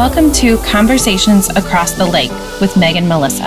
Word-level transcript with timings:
Welcome 0.00 0.32
to 0.32 0.56
Conversations 0.64 1.50
Across 1.50 1.92
the 1.92 2.06
Lake 2.06 2.30
with 2.58 2.72
Megaan 2.72 3.06
Melissa, 3.06 3.44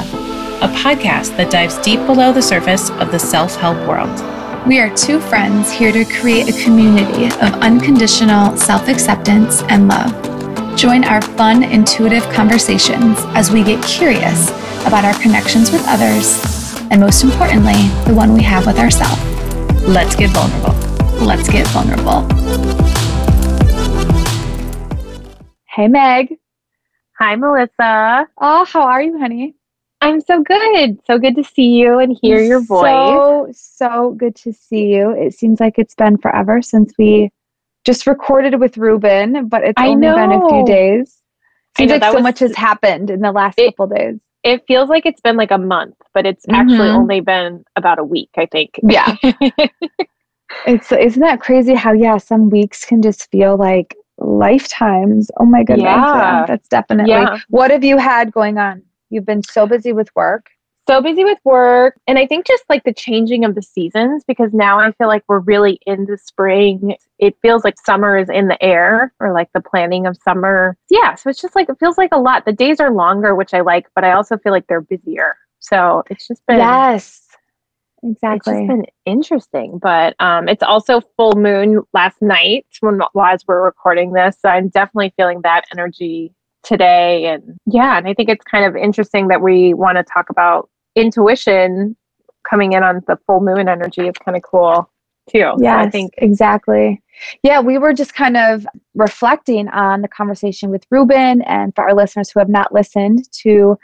a 0.63 0.70
podcast 0.72 1.35
that 1.35 1.49
dives 1.49 1.79
deep 1.79 1.99
below 2.06 2.31
the 2.31 2.44
surface 2.44 2.92
of 2.92 3.12
the 3.12 3.17
self 3.17 3.56
help 3.56 3.76
world. 3.88 4.22
We 4.67 4.78
are 4.78 4.96
two 4.96 5.20
friends 5.20 5.71
here 5.71 5.92
to 5.92 6.06
create 6.06 6.47
a 6.47 6.63
community 6.63 7.26
of 7.26 7.56
unconditional 7.63 8.56
self 8.56 8.88
acceptance 8.88 9.63
and 9.63 9.88
love. 9.88 10.78
Join 10.78 11.03
our 11.06 11.24
fun, 11.24 11.63
intuitive 11.63 12.21
conversations 12.29 13.17
as 13.33 13.49
we 13.49 13.63
get 13.63 13.83
curious 13.83 14.51
about 14.85 15.06
our 15.06 15.20
connections 15.24 15.72
with 15.72 15.83
others, 15.88 16.40
and 16.91 17.01
most 17.01 17.23
importantly, 17.23 17.90
the 18.05 18.13
one 18.13 18.31
we 18.31 18.43
have 18.43 18.67
with 18.67 18.77
ourselves. 18.77 19.20
Let's 19.88 20.15
get 20.15 20.29
vulnerable. 20.29 20.76
Let's 21.26 21.49
get 21.49 21.65
vulnerable. 21.70 22.29
Hey, 25.65 25.88
Meg. 25.88 26.38
Hi, 27.23 27.38
Melissa. 27.38 28.27
Oh, 28.38 28.66
how 28.66 28.82
are 28.82 29.02
you, 29.02 29.18
honey? 29.18 29.55
I'm 30.02 30.20
so 30.20 30.44
good. 30.44 31.00
So 31.08 31.18
good 31.18 31.38
to 31.38 31.44
see 31.46 31.70
you 31.70 31.99
and 31.99 32.18
hear 32.22 32.41
your 32.41 32.59
voice. 32.59 32.82
So, 32.91 33.48
so 33.54 34.12
good 34.20 34.36
to 34.36 34.52
see 34.52 34.88
you. 34.94 35.12
It 35.12 35.34
seems 35.34 35.62
like 35.62 35.76
it's 35.80 35.96
been 35.96 36.18
forever 36.18 36.62
since 36.62 36.91
we 36.99 37.32
just 37.86 38.08
recorded 38.08 38.59
with 38.59 38.77
Ruben, 38.77 39.48
but 39.48 39.63
it's 39.63 39.72
I 39.77 39.88
only 39.88 40.05
been 40.05 40.34
a 40.34 40.40
few 40.49 40.59
know. 40.59 40.66
days. 40.66 41.16
I 41.77 41.84
Seems 41.84 41.91
know, 41.91 41.96
like 41.96 42.04
so 42.12 42.13
was- 42.16 42.23
much 42.23 42.40
has 42.40 42.54
happened 42.58 43.09
in 43.09 43.22
the 43.22 43.32
last 43.32 43.58
It- 43.58 43.68
couple 43.77 43.88
days. 43.96 44.20
It 44.44 44.66
feels 44.68 44.90
like 44.90 45.05
it's 45.05 45.21
been 45.21 45.38
like 45.38 45.52
a 45.52 45.58
month, 45.58 45.96
but 46.13 46.26
it's 46.26 46.46
actually 46.49 46.90
Mhm. 46.90 46.96
only 46.96 47.21
been 47.21 47.63
about 47.77 47.99
a 47.99 48.04
week, 48.04 48.32
I 48.35 48.48
think. 48.48 48.77
Yeah. 48.84 49.15
It's 50.68 50.91
isn't 50.91 51.21
that 51.21 51.40
crazy 51.40 51.74
how 51.74 51.93
yeah, 51.93 52.18
some 52.18 52.49
weeks 52.49 52.84
can 52.84 53.02
just 53.02 53.32
feel 53.32 53.55
like 53.55 53.96
lifetimes. 54.24 55.29
Oh 55.40 55.46
my 55.46 55.63
goodness. 55.63 55.84
Yeah. 55.84 56.46
that's 56.48 56.68
definitely. 56.68 57.12
Yeah. 57.12 57.40
What 57.49 57.71
have 57.71 57.84
you 57.84 57.98
had 57.98 58.32
going 58.32 58.57
on? 58.57 58.82
You've 59.10 59.26
been 59.26 59.43
so 59.43 59.68
busy 59.68 59.93
with 59.93 60.10
work. 60.15 60.49
so 60.88 61.02
busy 61.02 61.24
with 61.24 61.38
work. 61.43 61.98
And 62.07 62.18
I 62.20 62.27
think 62.27 62.46
just 62.46 62.63
like 62.70 62.84
the 62.84 62.93
changing 62.93 63.46
of 63.46 63.55
the 63.55 63.62
seasons, 63.62 64.24
because 64.28 64.52
now 64.54 64.80
I 64.80 64.92
feel 64.94 65.08
like 65.08 65.24
we're 65.28 65.40
really 65.40 65.80
in 65.86 66.06
the 66.06 66.18
spring. 66.18 66.96
It 67.20 67.36
feels 67.42 67.64
like 67.64 67.76
summer 67.86 68.18
is 68.18 68.30
in 68.30 68.48
the 68.48 68.62
air 68.62 69.14
or 69.20 69.34
like 69.34 69.50
the 69.54 69.62
planning 69.62 70.06
of 70.06 70.18
summer. 70.24 70.78
Yeah. 70.90 71.16
So 71.16 71.30
it's 71.30 71.42
just 71.42 71.56
like, 71.56 71.70
it 71.70 71.78
feels 71.80 71.98
like 71.98 72.10
a 72.12 72.20
lot. 72.20 72.46
The 72.46 72.52
days 72.54 72.80
are 72.80 72.92
longer, 72.92 73.36
which 73.36 73.54
I 73.54 73.62
like, 73.62 73.88
but 73.96 74.04
I 74.04 74.12
also 74.12 74.38
feel 74.38 74.52
like 74.52 74.68
they're 74.68 74.82
busier. 74.82 75.38
So 75.60 76.04
it's 76.10 76.28
just 76.28 76.46
been. 76.48 76.58
Yes. 76.58 77.22
It's 78.04 78.18
Exactly. 78.18 78.54
just 78.54 78.68
been 78.68 78.86
interesting, 79.06 79.80
but 79.82 80.16
um, 80.20 80.50
it's 80.50 80.64
also 80.64 81.02
full 81.16 81.34
moon 81.34 81.82
last 81.94 82.22
night 82.22 82.66
when 82.82 83.00
as 83.22 83.44
we're 83.48 83.64
recording 83.64 84.12
this. 84.12 84.38
So 84.42 84.50
I'm 84.50 84.68
definitely 84.70 85.14
feeling 85.16 85.42
that 85.44 85.66
energy 85.72 86.34
today, 86.64 87.28
and 87.28 87.58
yeah, 87.66 87.98
and 87.98 88.08
I 88.08 88.14
think 88.14 88.30
it's 88.30 88.44
kind 88.44 88.66
of 88.66 88.76
interesting 88.76 89.30
that 89.30 89.42
we 89.42 89.74
want 89.74 89.98
to 89.98 90.04
talk 90.04 90.30
about 90.30 90.70
intuition 90.96 91.96
coming 92.50 92.74
in 92.74 92.84
on 92.84 93.02
the 93.08 93.18
full 93.26 93.40
moon 93.40 93.70
energy. 93.70 94.02
It's 94.08 94.20
kind 94.20 94.36
of 94.36 94.44
cool 94.44 94.90
too. 95.30 95.54
Yeah, 95.59 95.81
so 95.81 95.88
I 95.88 95.90
think 95.90 96.14
exactly. 96.18 97.02
Yeah, 97.42 97.62
we 97.62 97.78
were 97.78 97.94
just 97.94 98.14
kind 98.16 98.36
of 98.36 98.68
reflecting 98.96 99.70
on 99.70 100.02
the 100.02 100.09
conversation 100.09 100.72
with 100.72 100.86
Ruben, 100.92 101.42
and 101.44 101.74
for 101.74 101.86
our 101.86 101.96
listeners 101.96 102.30
who 102.30 102.40
have 102.40 102.50
not 102.50 102.74
listened 102.74 103.31
to 103.44 103.78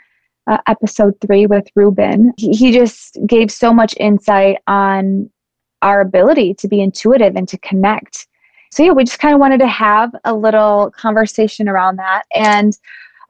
uh, 0.46 0.58
episode 0.66 1.14
three 1.20 1.46
with 1.46 1.66
Ruben, 1.74 2.32
he, 2.36 2.50
he 2.50 2.72
just 2.72 3.18
gave 3.26 3.50
so 3.50 3.72
much 3.72 3.94
insight 3.98 4.58
on 4.66 5.30
our 5.82 6.00
ability 6.00 6.54
to 6.54 6.68
be 6.68 6.80
intuitive 6.80 7.36
and 7.36 7.48
to 7.48 7.58
connect. 7.58 8.26
So 8.70 8.82
yeah, 8.84 8.92
we 8.92 9.04
just 9.04 9.18
kind 9.18 9.34
of 9.34 9.40
wanted 9.40 9.58
to 9.60 9.66
have 9.66 10.10
a 10.24 10.34
little 10.34 10.92
conversation 10.96 11.68
around 11.68 11.96
that, 11.96 12.22
and 12.34 12.76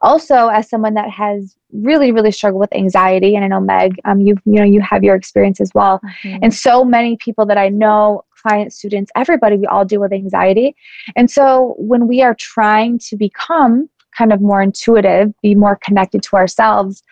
also 0.03 0.49
as 0.49 0.69
someone 0.69 0.95
that 0.95 1.11
has 1.11 1.57
really, 1.73 2.11
really 2.11 2.33
struggled 2.33 2.61
with 2.61 2.75
anxiety, 2.75 3.37
and 3.37 3.45
I 3.45 3.49
know 3.49 3.61
Meg, 3.61 4.01
um, 4.05 4.21
you 4.21 4.37
you 4.45 4.55
know 4.55 4.65
you 4.65 4.81
have 4.81 5.03
your 5.03 5.15
experience 5.15 5.61
as 5.61 5.71
well 5.75 6.01
and 6.25 6.53
so 6.53 6.84
many 6.84 7.17
people 7.17 7.47
that 7.47 7.59
I 7.59 7.69
know, 7.69 8.25
clients, 8.43 8.77
students, 8.77 9.11
everybody, 9.17 9.57
we 9.57 9.67
all 9.67 9.84
deal 9.84 10.01
with 10.01 10.13
anxiety. 10.13 10.75
And 11.17 11.31
so 11.31 11.75
when 11.79 12.09
we 12.09 12.23
are 12.23 12.34
trying 12.34 12.99
to 13.01 13.17
become 13.17 13.89
kind 14.21 14.35
of 14.35 14.41
more 14.43 14.61
intuitive, 14.61 15.33
be 15.43 15.55
more 15.55 15.79
connected 15.83 16.23
to 16.23 16.37
ourselves, 16.37 17.03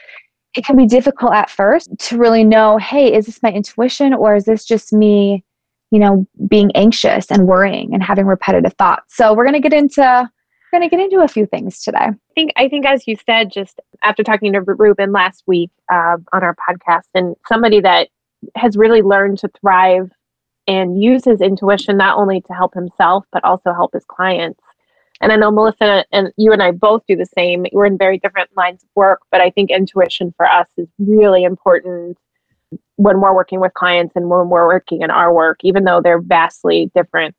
it 0.54 0.64
can 0.64 0.76
be 0.76 0.86
difficult 0.86 1.32
at 1.32 1.48
first 1.48 1.88
to 1.98 2.18
really 2.18 2.44
know, 2.44 2.76
hey, 2.76 3.14
is 3.14 3.24
this 3.24 3.42
my 3.42 3.50
intuition 3.50 4.12
or 4.12 4.36
is 4.36 4.44
this 4.44 4.66
just 4.66 4.92
me, 4.92 5.42
you 5.90 5.98
know, 5.98 6.26
being 6.48 6.70
anxious 6.74 7.30
and 7.30 7.46
worrying 7.46 7.94
and 7.94 8.02
having 8.02 8.26
repetitive 8.26 8.74
thoughts? 8.74 9.16
So 9.16 9.32
we're 9.32 9.44
going 9.44 9.60
to 9.60 9.68
get 9.68 9.72
into 9.72 10.30
we're 10.70 10.80
going 10.80 10.90
to 10.90 10.94
get 10.94 11.02
into 11.02 11.24
a 11.24 11.28
few 11.28 11.46
things 11.46 11.80
today. 11.80 11.98
I 11.98 12.12
think 12.34 12.52
I 12.56 12.68
think 12.68 12.84
as 12.84 13.06
you 13.06 13.16
said, 13.24 13.50
just 13.50 13.80
after 14.02 14.22
talking 14.22 14.52
to 14.52 14.60
Ruben 14.60 15.12
last 15.12 15.44
week 15.46 15.70
uh, 15.90 16.18
on 16.34 16.42
our 16.42 16.54
podcast, 16.56 17.08
and 17.14 17.34
somebody 17.48 17.80
that 17.80 18.08
has 18.54 18.76
really 18.76 19.00
learned 19.00 19.38
to 19.38 19.48
thrive 19.60 20.10
and 20.66 21.02
use 21.02 21.24
his 21.24 21.40
intuition 21.40 21.96
not 21.96 22.18
only 22.18 22.42
to 22.42 22.52
help 22.52 22.74
himself 22.74 23.24
but 23.32 23.42
also 23.44 23.72
help 23.72 23.94
his 23.94 24.04
clients. 24.04 24.60
And 25.20 25.32
I 25.32 25.36
know 25.36 25.50
Melissa 25.50 26.04
and 26.12 26.32
you 26.36 26.52
and 26.52 26.62
I 26.62 26.70
both 26.70 27.02
do 27.08 27.16
the 27.16 27.26
same. 27.26 27.66
We're 27.72 27.86
in 27.86 27.98
very 27.98 28.18
different 28.18 28.50
lines 28.56 28.82
of 28.84 28.88
work, 28.94 29.20
but 29.32 29.40
I 29.40 29.50
think 29.50 29.70
intuition 29.70 30.32
for 30.36 30.46
us 30.46 30.68
is 30.76 30.88
really 30.98 31.44
important 31.44 32.18
when 32.96 33.20
we're 33.20 33.34
working 33.34 33.60
with 33.60 33.74
clients 33.74 34.14
and 34.16 34.28
when 34.28 34.48
we're 34.48 34.66
working 34.66 35.02
in 35.02 35.10
our 35.10 35.32
work, 35.32 35.58
even 35.62 35.84
though 35.84 36.00
they're 36.00 36.20
vastly 36.20 36.90
different 36.94 37.34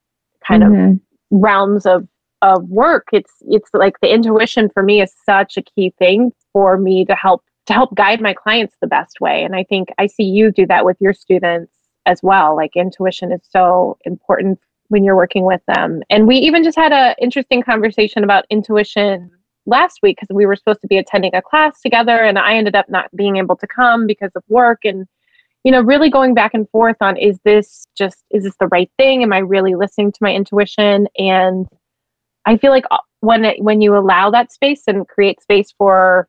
kind 0.45 0.63
of 0.63 0.69
Mhm. 0.71 0.99
realms 1.31 1.85
of 1.85 2.07
of 2.41 2.63
work 2.69 3.07
it's 3.11 3.33
it's 3.49 3.69
like 3.73 3.99
the 4.01 4.11
intuition 4.13 4.69
for 4.69 4.81
me 4.81 5.01
is 5.01 5.13
such 5.25 5.57
a 5.57 5.61
key 5.61 5.93
thing 5.99 6.31
for 6.53 6.77
me 6.77 7.03
to 7.03 7.13
help 7.13 7.43
to 7.65 7.73
help 7.73 7.93
guide 7.95 8.21
my 8.21 8.33
clients 8.33 8.75
the 8.79 8.87
best 8.87 9.19
way 9.19 9.43
and 9.43 9.55
i 9.55 9.63
think 9.63 9.89
i 9.97 10.07
see 10.07 10.23
you 10.23 10.49
do 10.49 10.65
that 10.65 10.85
with 10.85 10.95
your 11.01 11.13
students 11.13 11.71
as 12.05 12.23
well 12.23 12.55
like 12.55 12.75
intuition 12.77 13.31
is 13.33 13.41
so 13.43 13.97
important 14.05 14.57
when 14.89 15.03
you're 15.03 15.15
working 15.15 15.45
with 15.45 15.61
them. 15.67 16.01
And 16.09 16.27
we 16.27 16.35
even 16.37 16.63
just 16.63 16.77
had 16.77 16.91
a 16.91 17.15
interesting 17.21 17.61
conversation 17.61 18.23
about 18.23 18.45
intuition 18.49 19.31
last 19.65 19.99
week 20.01 20.17
because 20.17 20.33
we 20.33 20.45
were 20.45 20.55
supposed 20.55 20.81
to 20.81 20.87
be 20.87 20.97
attending 20.97 21.33
a 21.35 21.41
class 21.41 21.79
together 21.81 22.23
and 22.23 22.39
i 22.39 22.55
ended 22.55 22.75
up 22.75 22.89
not 22.89 23.13
being 23.15 23.37
able 23.37 23.55
to 23.55 23.67
come 23.67 24.07
because 24.07 24.31
of 24.35 24.43
work. 24.49 24.79
And 24.83 25.07
you 25.63 25.71
know 25.71 25.81
really 25.81 26.09
going 26.09 26.33
back 26.33 26.53
and 26.53 26.69
forth 26.69 26.97
on 27.01 27.17
is 27.17 27.39
this 27.43 27.85
just 27.97 28.23
is 28.31 28.43
this 28.43 28.55
the 28.59 28.67
right 28.67 28.91
thing? 28.97 29.23
Am 29.23 29.33
i 29.33 29.39
really 29.39 29.75
listening 29.75 30.11
to 30.11 30.19
my 30.21 30.33
intuition? 30.33 31.07
And 31.17 31.67
I 32.45 32.57
feel 32.57 32.71
like 32.71 32.85
uh, 32.91 32.97
when 33.19 33.45
it, 33.45 33.61
when 33.61 33.81
you 33.81 33.95
allow 33.95 34.31
that 34.31 34.51
space 34.51 34.83
and 34.87 35.07
create 35.07 35.41
space 35.41 35.73
for 35.77 36.27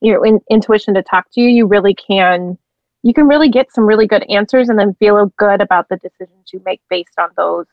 your 0.00 0.24
in, 0.26 0.40
intuition 0.50 0.94
to 0.94 1.02
talk 1.02 1.30
to 1.32 1.40
you, 1.40 1.48
you 1.48 1.66
really 1.66 1.94
can 1.94 2.58
you 3.02 3.14
can 3.14 3.26
really 3.26 3.48
get 3.48 3.72
some 3.72 3.84
really 3.84 4.06
good 4.06 4.24
answers 4.30 4.68
and 4.68 4.78
then 4.78 4.94
feel 4.94 5.32
good 5.38 5.60
about 5.60 5.88
the 5.88 5.96
decisions 5.96 6.52
you 6.52 6.60
make 6.64 6.80
based 6.90 7.18
on 7.18 7.30
those 7.36 7.66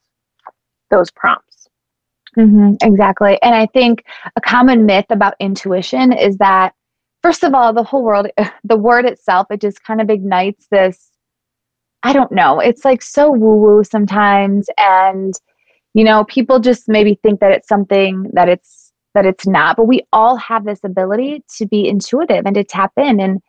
those 0.89 1.11
prompts. 1.11 1.67
hmm 2.35 2.73
exactly. 2.81 3.37
And 3.41 3.53
I 3.53 3.65
think 3.67 4.05
a 4.35 4.41
common 4.41 4.85
myth 4.85 5.07
about 5.09 5.35
intuition 5.39 6.13
is 6.13 6.37
that, 6.37 6.73
first 7.23 7.43
of 7.43 7.53
all, 7.53 7.73
the 7.73 7.83
whole 7.83 8.03
world, 8.03 8.27
the 8.63 8.77
word 8.77 9.05
itself, 9.05 9.47
it 9.51 9.61
just 9.61 9.83
kind 9.83 9.99
of 10.01 10.09
ignites 10.09 10.67
this. 10.71 11.11
I 12.03 12.13
don't 12.13 12.31
know. 12.31 12.59
It's 12.59 12.85
like 12.85 13.01
so 13.01 13.29
woo 13.31 13.57
woo 13.57 13.83
sometimes. 13.83 14.69
And, 14.77 15.33
you 15.93 16.03
know, 16.05 16.23
people 16.25 16.59
just 16.59 16.87
maybe 16.87 17.19
think 17.21 17.39
that 17.41 17.51
it's 17.51 17.67
something 17.67 18.29
that 18.33 18.47
it's, 18.47 18.93
that 19.13 19.25
it's 19.25 19.47
not, 19.47 19.75
but 19.75 19.85
we 19.87 20.03
all 20.13 20.37
have 20.37 20.63
this 20.63 20.79
ability 20.83 21.43
to 21.57 21.65
be 21.65 21.87
intuitive 21.87 22.45
and 22.45 22.55
to 22.55 22.63
tap 22.63 22.93
in. 22.97 23.19
And, 23.19 23.41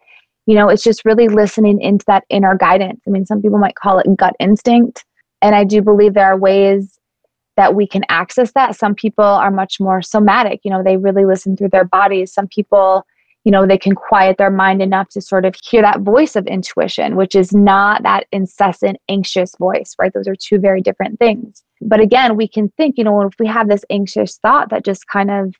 you 0.48 0.54
know, 0.54 0.70
it's 0.70 0.82
just 0.82 1.04
really 1.04 1.28
listening 1.28 1.78
into 1.82 2.06
that 2.06 2.24
inner 2.30 2.56
guidance. 2.56 3.02
I 3.06 3.10
mean, 3.10 3.26
some 3.26 3.42
people 3.42 3.58
might 3.58 3.74
call 3.74 3.98
it 3.98 4.06
gut 4.16 4.34
instinct. 4.40 5.04
And 5.42 5.54
I 5.54 5.62
do 5.62 5.82
believe 5.82 6.14
there 6.14 6.32
are 6.32 6.38
ways 6.38 6.98
that 7.58 7.74
we 7.74 7.86
can 7.86 8.02
access 8.08 8.52
that. 8.52 8.74
Some 8.74 8.94
people 8.94 9.22
are 9.22 9.50
much 9.50 9.78
more 9.78 10.00
somatic, 10.00 10.60
you 10.64 10.70
know, 10.70 10.82
they 10.82 10.96
really 10.96 11.26
listen 11.26 11.54
through 11.54 11.68
their 11.68 11.84
bodies. 11.84 12.32
Some 12.32 12.48
people, 12.48 13.04
you 13.44 13.52
know, 13.52 13.66
they 13.66 13.76
can 13.76 13.94
quiet 13.94 14.38
their 14.38 14.50
mind 14.50 14.80
enough 14.80 15.10
to 15.10 15.20
sort 15.20 15.44
of 15.44 15.54
hear 15.62 15.82
that 15.82 16.00
voice 16.00 16.34
of 16.34 16.46
intuition, 16.46 17.16
which 17.16 17.34
is 17.34 17.52
not 17.52 18.02
that 18.04 18.24
incessant, 18.32 18.96
anxious 19.10 19.54
voice, 19.58 19.94
right? 19.98 20.14
Those 20.14 20.28
are 20.28 20.34
two 20.34 20.58
very 20.58 20.80
different 20.80 21.18
things. 21.18 21.62
But 21.82 22.00
again, 22.00 22.38
we 22.38 22.48
can 22.48 22.70
think, 22.78 22.94
you 22.96 23.04
know, 23.04 23.20
if 23.20 23.34
we 23.38 23.46
have 23.48 23.68
this 23.68 23.84
anxious 23.90 24.38
thought 24.38 24.70
that 24.70 24.82
just 24.82 25.08
kind 25.08 25.30
of 25.30 25.54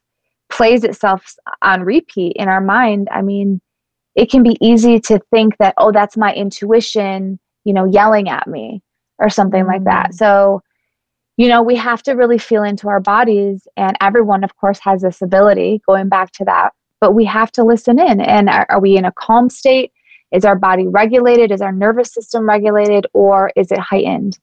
plays 0.48 0.82
itself 0.82 1.34
on 1.60 1.82
repeat 1.82 2.36
in 2.36 2.48
our 2.48 2.62
mind, 2.62 3.08
I 3.12 3.20
mean, 3.20 3.60
it 4.14 4.30
can 4.30 4.42
be 4.42 4.56
easy 4.60 5.00
to 5.00 5.20
think 5.30 5.56
that, 5.58 5.74
oh, 5.78 5.92
that's 5.92 6.16
my 6.16 6.34
intuition, 6.34 7.38
you 7.64 7.72
know, 7.72 7.84
yelling 7.84 8.28
at 8.28 8.46
me 8.46 8.82
or 9.18 9.30
something 9.30 9.66
like 9.66 9.84
that. 9.84 10.10
Mm. 10.10 10.14
So, 10.14 10.62
you 11.36 11.48
know, 11.48 11.62
we 11.62 11.76
have 11.76 12.02
to 12.04 12.12
really 12.12 12.38
feel 12.38 12.64
into 12.64 12.88
our 12.88 13.00
bodies. 13.00 13.66
And 13.76 13.96
everyone, 14.00 14.42
of 14.44 14.56
course, 14.56 14.78
has 14.80 15.02
this 15.02 15.22
ability, 15.22 15.82
going 15.86 16.08
back 16.08 16.32
to 16.32 16.44
that, 16.46 16.70
but 17.00 17.12
we 17.12 17.24
have 17.26 17.52
to 17.52 17.64
listen 17.64 17.98
in. 17.98 18.20
And 18.20 18.48
are, 18.48 18.66
are 18.68 18.80
we 18.80 18.96
in 18.96 19.04
a 19.04 19.12
calm 19.12 19.48
state? 19.50 19.92
Is 20.32 20.44
our 20.44 20.56
body 20.56 20.86
regulated? 20.86 21.52
Is 21.52 21.62
our 21.62 21.72
nervous 21.72 22.12
system 22.12 22.48
regulated? 22.48 23.06
Or 23.14 23.52
is 23.56 23.70
it 23.70 23.78
heightened? 23.78 24.38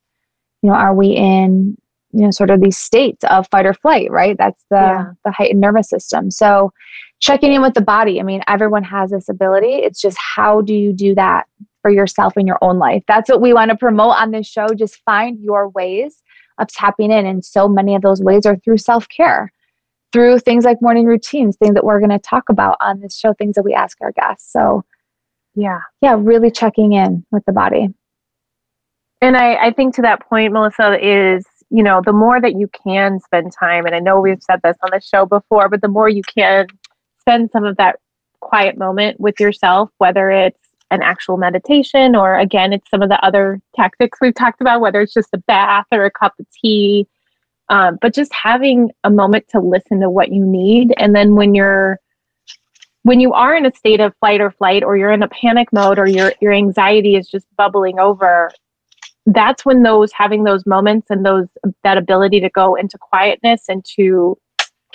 You 0.62 0.70
know, 0.70 0.76
are 0.76 0.96
we 0.96 1.10
in, 1.10 1.78
you 2.16 2.22
know 2.22 2.32
sort 2.32 2.50
of 2.50 2.62
these 2.62 2.78
states 2.78 3.24
of 3.26 3.48
fight 3.50 3.66
or 3.66 3.74
flight 3.74 4.10
right 4.10 4.38
that's 4.38 4.64
the 4.72 4.78
Yeah. 4.78 5.12
the 5.26 5.32
heightened 5.32 5.60
nervous 5.60 5.90
system 5.90 6.32
so 6.32 6.72
checking 7.20 7.54
in 7.54 7.62
with 7.62 7.74
the 7.74 7.82
body. 7.82 8.20
I 8.20 8.24
mean 8.24 8.42
everyone 8.48 8.84
has 8.84 9.12
this 9.12 9.30
ability. 9.30 9.76
It's 9.76 10.02
just 10.02 10.18
how 10.18 10.62
do 10.62 10.74
you 10.74 10.94
do 10.94 11.16
that 11.16 11.48
for 11.82 11.92
yourself 11.92 12.38
in 12.38 12.48
your 12.48 12.58
own 12.62 12.78
life? 12.80 13.04
That's 13.08 13.30
what 13.30 13.42
we 13.42 13.54
want 13.54 13.72
to 13.72 13.78
promote 13.78 14.16
on 14.16 14.32
this 14.32 14.48
show. 14.48 14.68
Just 14.76 15.02
find 15.06 15.40
your 15.40 15.70
ways 15.70 16.22
of 16.58 16.68
tapping 16.68 17.12
in. 17.12 17.26
And 17.26 17.44
so 17.44 17.68
many 17.68 17.96
of 17.96 18.02
those 18.02 18.22
ways 18.22 18.46
are 18.46 18.58
through 18.58 18.78
self-care 18.78 19.52
through 20.14 20.40
things 20.40 20.64
like 20.64 20.82
morning 20.82 21.06
routines 21.06 21.58
things 21.58 21.74
that 21.74 21.84
we're 21.84 22.00
going 22.00 22.10
to 22.10 22.20
talk 22.20 22.48
about 22.50 22.78
on 22.80 23.02
this 23.02 23.18
show 23.18 23.34
things 23.34 23.56
that 23.56 23.64
we 23.64 23.74
ask 23.74 23.98
our 24.02 24.14
guests. 24.14 24.52
So 24.52 24.84
Yeah. 25.56 25.80
yeah 26.02 26.16
really 26.18 26.52
checking 26.52 26.94
in 26.94 27.26
with 27.32 27.44
the 27.46 27.52
body. 27.52 27.90
And 29.22 29.36
I, 29.36 29.56
I 29.68 29.72
think 29.72 29.96
to 29.96 30.02
that 30.04 30.22
point, 30.28 30.54
Melissa, 30.54 30.98
is, 31.02 31.46
you 31.70 31.84
know, 31.84 32.02
the 32.06 32.14
more 32.14 32.40
that 32.40 32.56
you 32.56 32.70
can 32.70 33.20
spend 33.20 33.52
time, 33.58 33.86
and 33.86 33.96
I 33.96 34.00
know 34.00 34.20
we've 34.20 34.42
said 34.42 34.60
this 34.64 34.78
on 34.84 34.92
the 34.92 35.02
show 35.02 35.26
before, 35.26 35.68
but 35.70 35.82
the 35.82 35.88
more 35.88 36.10
you 36.10 36.22
can 36.38 36.68
spend 37.26 37.50
some 37.52 37.66
of 37.66 37.78
that 37.78 38.00
quiet 38.40 38.78
moment 38.78 39.20
with 39.20 39.40
yourself, 39.40 39.90
whether 39.98 40.30
it's 40.30 40.60
an 40.92 41.02
actual 41.02 41.38
meditation 41.38 42.16
or 42.16 42.38
again, 42.38 42.72
it's 42.72 42.90
some 42.90 43.02
of 43.02 43.10
the 43.10 43.24
other 43.26 43.60
tactics 43.76 44.20
we've 44.22 44.36
talked 44.36 44.62
about, 44.62 44.82
whether 44.82 45.02
it's 45.02 45.14
just 45.14 45.30
a 45.34 45.40
bath 45.40 45.86
or 45.92 46.06
a 46.06 46.12
cup 46.12 46.34
of 46.40 46.46
tea. 46.52 47.08
Um, 47.70 47.98
but 48.00 48.14
just 48.14 48.32
having 48.32 48.92
a 49.04 49.10
moment 49.10 49.48
to 49.50 49.60
listen 49.60 50.00
to 50.02 50.10
what 50.10 50.32
you 50.32 50.46
need. 50.46 50.94
And 50.98 51.16
then 51.16 51.36
when 51.36 51.56
you're 51.56 52.00
when 53.02 53.20
you 53.20 53.34
are 53.34 53.56
in 53.56 53.66
a 53.66 53.76
state 53.76 54.00
of 54.00 54.16
flight 54.20 54.42
or 54.42 54.52
flight 54.52 54.84
or 54.84 54.98
you're 54.98 55.12
in 55.12 55.24
a 55.24 55.28
panic 55.28 55.74
mode 55.74 55.98
or 55.98 56.08
your 56.08 56.32
your 56.42 56.54
anxiety 56.54 57.16
is 57.16 57.28
just 57.28 57.48
bubbling 57.58 58.00
over 58.00 58.52
that's 59.28 59.66
when 59.66 59.82
those 59.82 60.12
having 60.12 60.44
those 60.44 60.66
moments 60.66 61.08
and 61.10 61.26
those 61.26 61.48
that 61.84 61.98
ability 61.98 62.40
to 62.40 62.50
go 62.50 62.76
into 62.76 62.98
quietness 63.00 63.64
and 63.68 63.84
to 63.84 64.38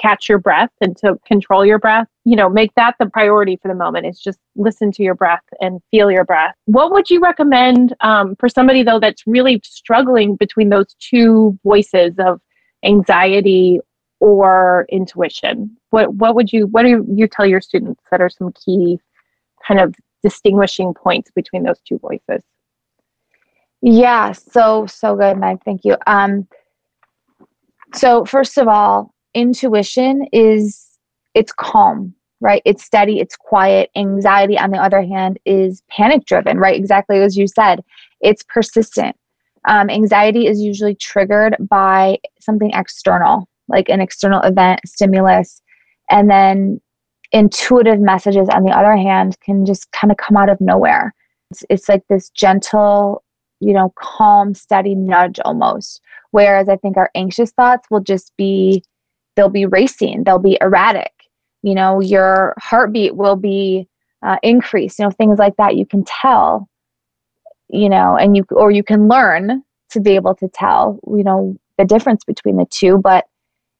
catch 0.00 0.28
your 0.28 0.38
breath 0.38 0.70
and 0.80 0.96
to 0.96 1.16
control 1.26 1.64
your 1.64 1.78
breath 1.78 2.06
you 2.24 2.36
know 2.36 2.48
make 2.48 2.72
that 2.74 2.94
the 2.98 3.06
priority 3.06 3.58
for 3.60 3.68
the 3.68 3.74
moment 3.74 4.06
is 4.06 4.18
just 4.18 4.38
listen 4.56 4.90
to 4.90 5.02
your 5.02 5.14
breath 5.14 5.42
and 5.60 5.80
feel 5.90 6.10
your 6.10 6.24
breath 6.24 6.54
what 6.66 6.90
would 6.90 7.10
you 7.10 7.20
recommend 7.20 7.94
um, 8.00 8.34
for 8.36 8.48
somebody 8.48 8.82
though 8.82 9.00
that's 9.00 9.22
really 9.26 9.60
struggling 9.64 10.36
between 10.36 10.68
those 10.70 10.94
two 11.00 11.58
voices 11.64 12.14
of 12.18 12.40
anxiety 12.84 13.78
or 14.20 14.86
intuition 14.90 15.76
what 15.90 16.14
what 16.14 16.34
would 16.34 16.52
you 16.52 16.66
what 16.68 16.82
do 16.82 17.06
you 17.14 17.26
tell 17.28 17.46
your 17.46 17.60
students 17.60 18.02
that 18.10 18.20
are 18.20 18.30
some 18.30 18.52
key 18.52 18.98
kind 19.66 19.80
of 19.80 19.94
distinguishing 20.22 20.94
points 20.94 21.30
between 21.30 21.62
those 21.62 21.80
two 21.86 21.98
voices 21.98 22.42
Yeah, 23.82 24.32
so 24.32 24.86
so 24.86 25.16
good, 25.16 25.38
Meg. 25.38 25.58
Thank 25.64 25.84
you. 25.84 25.96
Um, 26.06 26.46
so 27.94 28.24
first 28.24 28.58
of 28.58 28.68
all, 28.68 29.14
intuition 29.34 30.26
is 30.32 30.86
it's 31.34 31.52
calm, 31.52 32.14
right? 32.40 32.62
It's 32.64 32.84
steady, 32.84 33.20
it's 33.20 33.36
quiet. 33.36 33.90
Anxiety, 33.96 34.58
on 34.58 34.70
the 34.70 34.78
other 34.78 35.02
hand, 35.02 35.38
is 35.44 35.82
panic 35.88 36.24
driven, 36.26 36.58
right? 36.58 36.76
Exactly 36.76 37.20
as 37.20 37.36
you 37.36 37.46
said, 37.46 37.82
it's 38.20 38.42
persistent. 38.42 39.16
Um, 39.68 39.90
anxiety 39.90 40.46
is 40.46 40.60
usually 40.60 40.94
triggered 40.94 41.56
by 41.68 42.18
something 42.40 42.70
external, 42.72 43.46
like 43.68 43.88
an 43.88 44.00
external 44.00 44.40
event, 44.40 44.80
stimulus, 44.86 45.60
and 46.10 46.30
then 46.30 46.80
intuitive 47.32 48.00
messages, 48.00 48.48
on 48.48 48.64
the 48.64 48.72
other 48.72 48.96
hand, 48.96 49.38
can 49.40 49.64
just 49.64 49.90
kind 49.92 50.10
of 50.10 50.16
come 50.16 50.36
out 50.36 50.48
of 50.48 50.60
nowhere. 50.60 51.14
It's, 51.50 51.64
it's 51.68 51.88
like 51.88 52.02
this 52.08 52.30
gentle 52.30 53.22
you 53.60 53.74
know, 53.74 53.92
calm, 53.96 54.54
steady 54.54 54.94
nudge 54.94 55.38
almost. 55.44 56.00
Whereas 56.30 56.68
I 56.68 56.76
think 56.76 56.96
our 56.96 57.10
anxious 57.14 57.50
thoughts 57.52 57.86
will 57.90 58.00
just 58.00 58.32
be, 58.36 58.82
they'll 59.40 59.48
be 59.48 59.64
racing, 59.64 60.24
they'll 60.24 60.38
be 60.38 60.58
erratic. 60.60 61.12
You 61.62 61.74
know, 61.74 62.00
your 62.00 62.54
heartbeat 62.58 63.16
will 63.16 63.36
be 63.36 63.88
uh, 64.22 64.36
increased, 64.42 64.98
you 64.98 65.06
know, 65.06 65.10
things 65.10 65.38
like 65.38 65.56
that. 65.56 65.76
You 65.76 65.86
can 65.86 66.04
tell, 66.04 66.68
you 67.68 67.88
know, 67.88 68.18
and 68.18 68.36
you, 68.36 68.44
or 68.50 68.70
you 68.70 68.82
can 68.82 69.08
learn 69.08 69.62
to 69.92 70.00
be 70.00 70.14
able 70.14 70.34
to 70.34 70.48
tell, 70.48 71.00
you 71.06 71.24
know, 71.24 71.56
the 71.78 71.86
difference 71.86 72.22
between 72.22 72.58
the 72.58 72.66
two. 72.66 72.98
But 72.98 73.24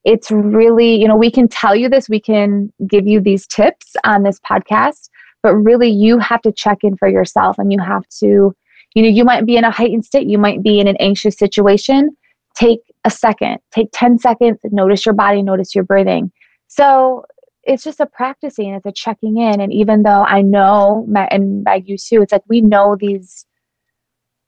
it's 0.05 0.31
really, 0.31 0.99
you 0.99 1.07
know, 1.07 1.17
we 1.17 1.31
can 1.31 1.47
tell 1.47 1.77
you 1.77 1.91
this, 1.91 2.09
we 2.09 2.21
can 2.21 2.73
give 2.89 3.07
you 3.07 3.21
these 3.21 3.47
tips 3.47 3.95
on 4.05 4.23
this 4.23 4.41
podcast, 4.41 5.11
but 5.43 5.55
really 5.55 5.91
you 5.91 6.19
have 6.19 6.41
to 6.43 6.53
check 6.53 6.79
in 6.83 6.97
for 6.97 7.07
yourself 7.07 7.59
and 7.59 7.71
you 7.71 7.79
have 7.81 8.09
to, 8.21 8.55
you 8.95 9.03
know 9.03 9.09
you 9.09 9.25
might 9.25 9.47
be 9.47 9.57
in 9.57 9.63
a 9.63 9.71
heightened 9.71 10.05
state 10.05 10.27
you 10.27 10.37
might 10.37 10.65
be 10.65 10.81
in 10.81 10.89
an 10.89 10.97
anxious 10.99 11.37
situation 11.37 12.11
take 12.57 12.81
a 13.05 13.11
second. 13.11 13.59
Take 13.73 13.89
10 13.93 14.19
seconds 14.19 14.61
notice 14.65 15.07
your 15.07 15.15
body 15.15 15.43
notice 15.43 15.75
your 15.75 15.85
breathing. 15.85 16.31
So 16.69 17.25
it's 17.65 17.85
just 17.85 18.01
a 18.01 18.07
practicing 18.07 18.75
it's 18.75 18.87
a 18.87 18.93
checking 18.93 19.37
in 19.37 19.61
and 19.61 19.73
even 19.73 20.03
though 20.03 20.25
i 20.25 20.41
know 20.41 21.07
and 21.31 21.63
by 21.63 21.83
you 21.85 21.97
too 21.97 22.23
it's 22.23 22.33
like 22.33 22.43
we 22.49 22.61
know 22.61 22.97
these 22.99 23.45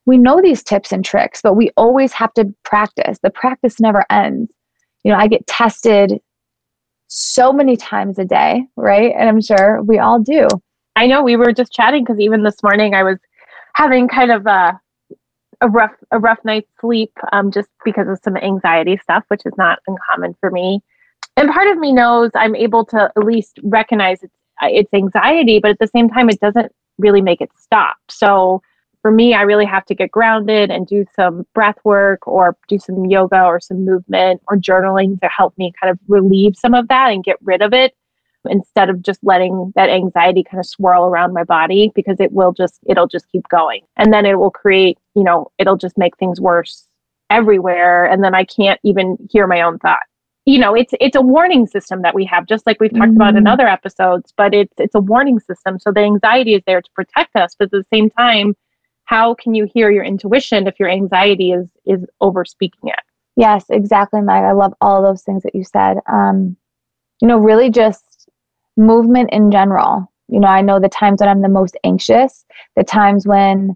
we 0.06 0.16
know 0.16 0.40
these 0.42 0.62
tips 0.62 0.92
and 0.92 1.04
tricks 1.04 1.40
but 1.42 1.54
we 1.54 1.70
always 1.76 2.12
have 2.12 2.32
to 2.34 2.52
practice. 2.64 3.18
The 3.22 3.30
practice 3.30 3.78
never 3.78 4.04
ends. 4.10 4.50
You 5.04 5.12
know 5.12 5.18
i 5.18 5.26
get 5.28 5.46
tested 5.46 6.20
so 7.08 7.52
many 7.52 7.76
times 7.76 8.18
a 8.18 8.24
day 8.24 8.64
right? 8.76 9.12
And 9.16 9.28
i'm 9.28 9.40
sure 9.40 9.82
we 9.82 9.98
all 9.98 10.18
do. 10.18 10.48
I 10.96 11.06
know 11.06 11.22
we 11.22 11.36
were 11.36 11.52
just 11.52 11.72
chatting 11.72 12.04
because 12.04 12.20
even 12.20 12.42
this 12.42 12.62
morning 12.62 12.94
I 12.94 13.02
was 13.02 13.18
having 13.74 14.08
kind 14.08 14.30
of 14.30 14.46
a 14.46 14.80
a 15.62 15.68
rough 15.68 15.94
a 16.10 16.18
rough 16.18 16.38
night's 16.44 16.68
sleep 16.80 17.12
um, 17.32 17.50
just 17.50 17.68
because 17.84 18.08
of 18.08 18.18
some 18.22 18.36
anxiety 18.36 18.98
stuff, 19.02 19.24
which 19.28 19.42
is 19.46 19.52
not 19.56 19.78
uncommon 19.86 20.34
for 20.40 20.50
me. 20.50 20.82
And 21.36 21.50
part 21.50 21.68
of 21.68 21.78
me 21.78 21.92
knows 21.92 22.30
I'm 22.34 22.54
able 22.54 22.84
to 22.86 23.10
at 23.16 23.24
least 23.24 23.58
recognize 23.62 24.22
it's 24.22 24.36
it's 24.60 24.92
anxiety, 24.92 25.58
but 25.58 25.70
at 25.72 25.78
the 25.78 25.86
same 25.88 26.08
time, 26.08 26.28
it 26.28 26.40
doesn't 26.40 26.70
really 26.98 27.22
make 27.22 27.40
it 27.40 27.50
stop. 27.56 27.96
So 28.10 28.62
for 29.00 29.10
me, 29.10 29.34
I 29.34 29.42
really 29.42 29.64
have 29.64 29.84
to 29.86 29.94
get 29.94 30.10
grounded 30.12 30.70
and 30.70 30.86
do 30.86 31.04
some 31.16 31.44
breath 31.54 31.78
work 31.84 32.26
or 32.28 32.56
do 32.68 32.78
some 32.78 33.06
yoga 33.06 33.42
or 33.42 33.60
some 33.60 33.84
movement 33.84 34.42
or 34.48 34.56
journaling 34.56 35.20
to 35.20 35.28
help 35.28 35.56
me 35.58 35.72
kind 35.80 35.90
of 35.90 35.98
relieve 36.06 36.54
some 36.56 36.74
of 36.74 36.86
that 36.88 37.10
and 37.10 37.24
get 37.24 37.36
rid 37.42 37.62
of 37.62 37.72
it 37.72 37.94
instead 38.48 38.90
of 38.90 39.02
just 39.02 39.20
letting 39.22 39.72
that 39.76 39.88
anxiety 39.88 40.42
kind 40.42 40.60
of 40.60 40.66
swirl 40.66 41.04
around 41.04 41.32
my 41.32 41.44
body 41.44 41.92
because 41.94 42.18
it 42.20 42.32
will 42.32 42.52
just 42.52 42.80
it'll 42.86 43.06
just 43.06 43.30
keep 43.30 43.46
going 43.48 43.82
and 43.96 44.12
then 44.12 44.26
it 44.26 44.38
will 44.38 44.50
create 44.50 44.98
you 45.14 45.22
know 45.24 45.50
it'll 45.58 45.76
just 45.76 45.98
make 45.98 46.16
things 46.16 46.40
worse 46.40 46.88
everywhere 47.30 48.04
and 48.06 48.22
then 48.22 48.34
i 48.34 48.44
can't 48.44 48.80
even 48.84 49.16
hear 49.30 49.46
my 49.46 49.60
own 49.62 49.78
thought 49.78 50.02
you 50.44 50.58
know 50.58 50.74
it's 50.74 50.92
it's 51.00 51.16
a 51.16 51.20
warning 51.22 51.66
system 51.66 52.02
that 52.02 52.14
we 52.14 52.24
have 52.24 52.46
just 52.46 52.66
like 52.66 52.78
we've 52.80 52.92
talked 52.96 53.16
about 53.16 53.36
in 53.36 53.44
Mhm. 53.44 53.52
other 53.52 53.66
episodes 53.68 54.32
but 54.36 54.54
it's 54.54 54.74
it's 54.78 54.94
a 54.94 55.00
warning 55.00 55.38
system 55.40 55.78
so 55.78 55.90
the 55.92 56.00
anxiety 56.00 56.54
is 56.54 56.62
there 56.66 56.82
to 56.82 56.90
protect 56.94 57.34
us 57.36 57.54
but 57.58 57.66
at 57.66 57.70
the 57.70 57.84
same 57.92 58.10
time 58.10 58.54
how 59.04 59.34
can 59.34 59.54
you 59.54 59.66
hear 59.72 59.90
your 59.90 60.04
intuition 60.04 60.66
if 60.66 60.78
your 60.78 60.88
anxiety 60.88 61.52
is 61.52 61.70
is 61.86 62.04
over 62.20 62.44
speaking 62.44 62.88
it 62.90 63.00
Yes, 63.36 63.64
exactly, 63.70 64.20
Meg. 64.20 64.44
I 64.44 64.52
love 64.52 64.74
all 64.82 65.02
those 65.02 65.22
things 65.22 65.42
that 65.44 65.54
you 65.54 65.64
said. 65.64 65.98
Um, 66.06 66.54
you 67.22 67.28
know, 67.28 67.38
really 67.38 67.70
just 67.70 68.28
movement 68.76 69.30
in 69.32 69.50
general. 69.50 70.06
You 70.28 70.40
know, 70.40 70.48
I 70.48 70.60
know 70.60 70.78
the 70.78 70.88
times 70.90 71.20
when 71.20 71.30
I'm 71.30 71.40
the 71.40 71.48
most 71.48 71.74
anxious, 71.82 72.44
the 72.76 72.84
times 72.84 73.26
when, 73.26 73.74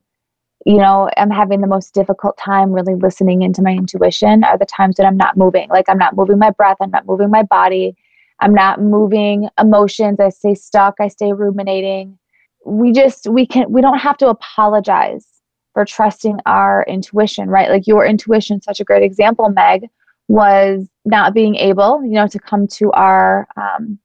you 0.66 0.78
know, 0.78 1.08
I'm 1.16 1.30
having 1.30 1.60
the 1.60 1.68
most 1.68 1.94
difficult 1.94 2.36
time 2.36 2.72
really 2.72 2.96
listening 2.96 3.42
into 3.42 3.62
my 3.62 3.70
intuition 3.70 4.42
are 4.42 4.58
the 4.58 4.66
times 4.66 4.96
that 4.96 5.06
I'm 5.06 5.16
not 5.16 5.36
moving. 5.36 5.68
Like 5.68 5.88
I'm 5.88 5.96
not 5.96 6.16
moving 6.16 6.40
my 6.40 6.50
breath, 6.50 6.78
I'm 6.80 6.90
not 6.90 7.06
moving 7.06 7.30
my 7.30 7.44
body, 7.44 7.96
I'm 8.40 8.52
not 8.52 8.80
moving 8.80 9.48
emotions. 9.60 10.18
I 10.18 10.28
stay 10.30 10.56
stuck, 10.56 10.96
I 10.98 11.06
stay 11.06 11.32
ruminating. 11.32 12.18
We 12.64 12.90
just, 12.90 13.28
we 13.28 13.46
can, 13.46 13.70
we 13.70 13.80
don't 13.80 14.00
have 14.00 14.16
to 14.18 14.28
apologize 14.28 15.24
for 15.72 15.84
trusting 15.84 16.40
our 16.46 16.84
intuition, 16.88 17.48
right? 17.48 17.70
Like 17.70 17.86
your 17.86 18.04
intuition, 18.04 18.60
such 18.60 18.80
a 18.80 18.84
great 18.84 19.04
example, 19.04 19.48
Meg, 19.50 19.86
was 20.26 20.88
not 21.04 21.32
being 21.32 21.54
able, 21.54 22.02
you 22.02 22.14
know, 22.14 22.26
to 22.26 22.40
come 22.40 22.66
to 22.68 22.90
our 22.90 23.46
um, 23.56 24.00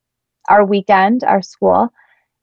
our 0.48 0.63
weekend, 0.63 1.24
our 1.24 1.41
school, 1.41 1.91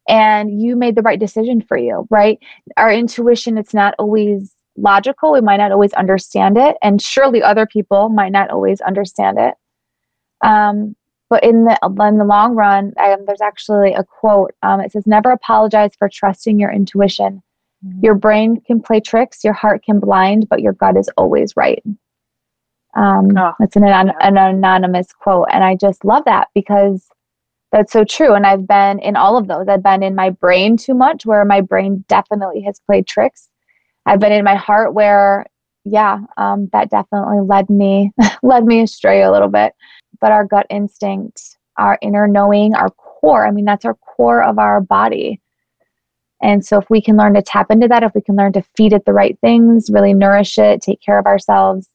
and 0.08 0.60
you 0.60 0.74
made 0.74 0.94
the 0.96 1.02
right 1.02 1.20
decision 1.20 1.60
for 1.60 1.76
you, 1.76 2.06
right? 2.10 2.38
Our 2.76 2.92
intuition, 2.92 3.58
it's 3.58 3.74
not 3.74 3.94
always 3.98 4.54
logical. 4.76 5.32
We 5.32 5.40
might 5.40 5.58
not 5.58 5.72
always 5.72 5.92
understand 5.92 6.56
it, 6.56 6.76
and 6.82 7.00
surely 7.00 7.42
other 7.42 7.66
people 7.66 8.08
might 8.08 8.32
not 8.32 8.50
always 8.50 8.80
understand 8.80 9.38
it. 9.38 9.54
Um, 10.42 10.96
but 11.30 11.44
in 11.44 11.64
the 11.64 11.78
in 12.08 12.18
the 12.18 12.24
long 12.24 12.54
run, 12.54 12.94
um, 12.98 13.24
there's 13.26 13.42
actually 13.42 13.92
a 13.92 14.02
quote. 14.02 14.54
Um, 14.62 14.80
it 14.80 14.92
says, 14.92 15.06
"Never 15.06 15.30
apologize 15.30 15.90
for 15.98 16.08
trusting 16.08 16.58
your 16.58 16.72
intuition. 16.72 17.42
Your 18.02 18.14
brain 18.14 18.60
can 18.66 18.80
play 18.82 18.98
tricks, 19.00 19.44
your 19.44 19.52
heart 19.52 19.84
can 19.84 20.00
blind, 20.00 20.48
but 20.48 20.60
your 20.62 20.72
gut 20.72 20.96
is 20.96 21.08
always 21.16 21.56
right." 21.56 21.82
Um, 22.96 23.36
Oh, 23.36 23.52
it's 23.60 23.76
an, 23.76 23.84
yeah. 23.84 24.10
an 24.20 24.36
anonymous 24.38 25.12
quote, 25.12 25.48
and 25.52 25.62
I 25.62 25.76
just 25.76 26.04
love 26.04 26.24
that 26.24 26.48
because 26.54 27.06
that's 27.72 27.92
so 27.92 28.04
true. 28.04 28.34
And 28.34 28.46
I've 28.46 28.66
been 28.66 28.98
in 29.00 29.16
all 29.16 29.36
of 29.36 29.46
those. 29.46 29.68
I've 29.68 29.82
been 29.82 30.02
in 30.02 30.14
my 30.14 30.30
brain 30.30 30.76
too 30.76 30.94
much, 30.94 31.26
where 31.26 31.44
my 31.44 31.60
brain 31.60 32.04
definitely 32.08 32.62
has 32.62 32.80
played 32.80 33.06
tricks. 33.06 33.48
I've 34.06 34.20
been 34.20 34.32
in 34.32 34.44
my 34.44 34.54
heart 34.54 34.94
where 34.94 35.46
yeah, 35.84 36.18
um, 36.36 36.68
that 36.72 36.90
definitely 36.90 37.40
led 37.40 37.70
me 37.70 38.12
led 38.42 38.64
me 38.64 38.82
astray 38.82 39.22
a 39.22 39.30
little 39.30 39.48
bit. 39.48 39.74
But 40.20 40.32
our 40.32 40.44
gut 40.44 40.66
instinct, 40.70 41.56
our 41.78 41.98
inner 42.02 42.26
knowing, 42.26 42.74
our 42.74 42.90
core, 42.90 43.46
I 43.46 43.50
mean, 43.50 43.64
that's 43.64 43.84
our 43.84 43.94
core 43.94 44.42
of 44.42 44.58
our 44.58 44.80
body. 44.80 45.40
And 46.42 46.64
so 46.64 46.78
if 46.78 46.88
we 46.88 47.00
can 47.00 47.16
learn 47.16 47.34
to 47.34 47.42
tap 47.42 47.70
into 47.70 47.88
that, 47.88 48.02
if 48.02 48.14
we 48.14 48.20
can 48.20 48.36
learn 48.36 48.52
to 48.52 48.64
feed 48.76 48.92
it 48.92 49.04
the 49.04 49.12
right 49.12 49.36
things, 49.40 49.90
really 49.90 50.14
nourish 50.14 50.56
it, 50.58 50.82
take 50.82 51.00
care 51.00 51.18
of 51.18 51.26
ourselves, 51.26 51.88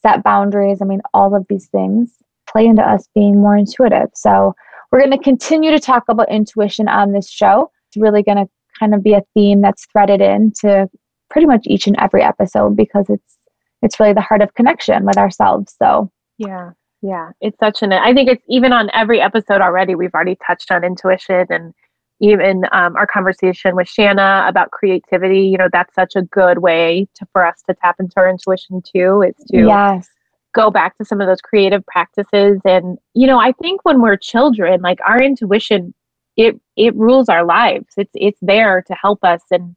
set 0.00 0.22
boundaries, 0.22 0.80
I 0.80 0.84
mean, 0.84 1.00
all 1.12 1.34
of 1.34 1.46
these 1.48 1.66
things 1.66 2.14
play 2.48 2.66
into 2.66 2.82
us 2.82 3.08
being 3.14 3.40
more 3.40 3.56
intuitive. 3.56 4.10
So 4.14 4.54
we're 4.90 5.00
going 5.00 5.10
to 5.10 5.18
continue 5.18 5.70
to 5.70 5.80
talk 5.80 6.04
about 6.08 6.30
intuition 6.30 6.88
on 6.88 7.12
this 7.12 7.28
show. 7.28 7.70
It's 7.88 7.96
really 7.96 8.22
going 8.22 8.38
to 8.38 8.48
kind 8.78 8.94
of 8.94 9.02
be 9.02 9.12
a 9.12 9.22
theme 9.34 9.60
that's 9.60 9.86
threaded 9.92 10.20
into 10.20 10.88
pretty 11.30 11.46
much 11.46 11.62
each 11.66 11.86
and 11.86 11.96
every 11.98 12.22
episode 12.22 12.76
because 12.76 13.06
it's 13.08 13.38
it's 13.82 13.98
really 13.98 14.12
the 14.12 14.20
heart 14.20 14.42
of 14.42 14.52
connection 14.54 15.06
with 15.06 15.16
ourselves. 15.16 15.74
So 15.78 16.10
yeah, 16.38 16.72
yeah, 17.02 17.30
it's 17.40 17.58
such 17.58 17.82
an. 17.82 17.92
I 17.92 18.12
think 18.12 18.28
it's 18.28 18.44
even 18.48 18.72
on 18.72 18.90
every 18.92 19.20
episode 19.20 19.60
already. 19.60 19.94
We've 19.94 20.14
already 20.14 20.36
touched 20.46 20.70
on 20.70 20.84
intuition 20.84 21.46
and 21.48 21.72
even 22.20 22.64
um, 22.72 22.94
our 22.96 23.06
conversation 23.06 23.74
with 23.74 23.88
Shanna 23.88 24.44
about 24.46 24.70
creativity. 24.70 25.42
You 25.42 25.56
know, 25.56 25.68
that's 25.72 25.94
such 25.94 26.14
a 26.14 26.22
good 26.22 26.58
way 26.58 27.08
to 27.14 27.26
for 27.32 27.46
us 27.46 27.62
to 27.68 27.74
tap 27.74 27.96
into 28.00 28.14
our 28.18 28.28
intuition 28.28 28.82
too. 28.82 29.22
Is 29.22 29.34
to 29.46 29.66
yes. 29.66 30.08
Go 30.54 30.70
back 30.70 30.96
to 30.98 31.04
some 31.04 31.20
of 31.20 31.26
those 31.26 31.40
creative 31.40 31.84
practices. 31.86 32.60
And 32.64 32.98
you 33.14 33.26
know, 33.26 33.38
I 33.38 33.52
think 33.52 33.84
when 33.84 34.00
we're 34.00 34.16
children, 34.16 34.80
like 34.82 34.98
our 35.06 35.22
intuition, 35.22 35.94
it 36.36 36.60
it 36.76 36.94
rules 36.96 37.28
our 37.28 37.44
lives. 37.44 37.94
It's 37.96 38.12
it's 38.14 38.38
there 38.42 38.82
to 38.82 38.94
help 38.94 39.24
us 39.24 39.42
and 39.50 39.76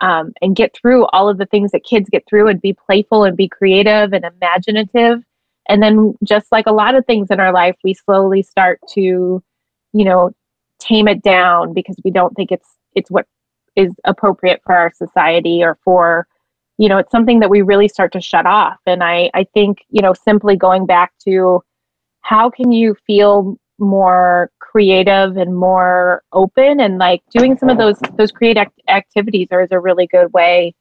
um, 0.00 0.32
and 0.42 0.56
get 0.56 0.76
through 0.76 1.06
all 1.06 1.28
of 1.28 1.38
the 1.38 1.46
things 1.46 1.70
that 1.72 1.84
kids 1.84 2.10
get 2.10 2.24
through 2.28 2.48
and 2.48 2.60
be 2.60 2.74
playful 2.74 3.24
and 3.24 3.36
be 3.36 3.48
creative 3.48 4.12
and 4.12 4.24
imaginative. 4.24 5.22
And 5.68 5.82
then, 5.82 6.14
just 6.22 6.52
like 6.52 6.66
a 6.66 6.72
lot 6.72 6.94
of 6.94 7.06
things 7.06 7.28
in 7.30 7.40
our 7.40 7.52
life, 7.52 7.76
we 7.82 7.94
slowly 7.94 8.42
start 8.42 8.80
to, 8.90 9.42
you 9.92 10.04
know, 10.04 10.32
tame 10.78 11.08
it 11.08 11.22
down 11.22 11.72
because 11.72 11.96
we 12.04 12.10
don't 12.10 12.34
think 12.34 12.52
it's 12.52 12.68
it's 12.94 13.10
what 13.10 13.26
is 13.76 13.92
appropriate 14.04 14.60
for 14.64 14.74
our 14.74 14.92
society 14.94 15.62
or 15.62 15.78
for 15.84 16.26
you 16.78 16.88
know 16.88 16.98
it's 16.98 17.10
something 17.10 17.40
that 17.40 17.50
we 17.50 17.62
really 17.62 17.88
start 17.88 18.12
to 18.12 18.20
shut 18.20 18.46
off. 18.46 18.78
And 18.86 19.02
i 19.02 19.30
i 19.34 19.44
think 19.54 19.78
you 19.90 20.02
know 20.02 20.14
simply 20.14 20.56
going 20.56 20.86
back 20.86 21.12
to 21.26 21.62
how 22.20 22.50
can 22.50 22.72
you 22.72 22.96
feel 23.06 23.56
more 23.78 24.50
creative 24.60 25.36
and 25.36 25.54
more 25.54 26.22
open 26.32 26.80
and 26.80 26.98
like 26.98 27.22
doing 27.30 27.56
some 27.56 27.68
of 27.68 27.76
those 27.78 27.98
those 28.16 28.30
creative 28.30 28.66
activities 28.88 29.48
are 29.50 29.62
is 29.62 29.72
a 29.72 29.78
really 29.78 30.06
good 30.06 30.32
way 30.32 30.74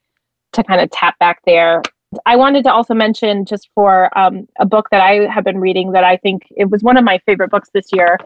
to 0.54 0.64
kind 0.64 0.80
of 0.80 0.90
tap 0.92 1.18
back 1.20 1.40
there. 1.46 1.82
I 2.28 2.36
wanted 2.36 2.64
to 2.66 2.72
also 2.72 2.94
mention 2.94 3.44
just 3.44 3.70
for 3.74 4.16
um, 4.18 4.48
a 4.60 4.66
book 4.66 4.88
that 4.92 5.02
i 5.02 5.28
have 5.34 5.44
been 5.44 5.60
reading 5.60 5.92
that 5.94 6.04
i 6.04 6.16
think 6.18 6.44
it 6.52 6.70
was 6.70 6.84
one 6.84 6.98
of 6.98 7.04
my 7.04 7.20
favorite 7.26 7.50
books 7.50 7.70
this 7.74 7.88
year. 7.92 8.18